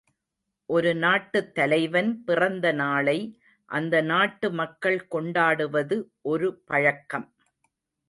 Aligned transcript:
ஒரு 0.69 0.95
நாட்டுத் 0.95 1.55
தலைவன் 1.55 2.23
பிறந்த 2.23 2.71
நாளை 2.71 3.17
அந்த 3.65 4.01
நாட்டு 4.01 4.51
மக்கள் 4.51 5.07
கொண்டாடுவது 5.07 6.11
ஒரு 6.21 6.61
பழக்கம். 6.65 7.33